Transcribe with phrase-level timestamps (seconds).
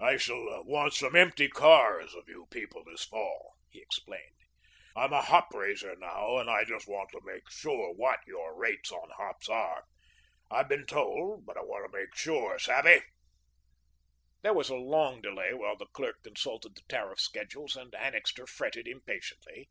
[0.00, 4.34] "I shall want some empty cars of you people this fall," he explained.
[4.96, 8.90] "I'm a hop raiser now, and I just want to make sure what your rates
[8.90, 9.84] on hops are.
[10.50, 12.58] I've been told, but I want to make sure.
[12.58, 13.02] Savvy?"
[14.42, 18.88] There was a long delay while the clerk consulted the tariff schedules, and Annixter fretted
[18.88, 19.68] impatiently.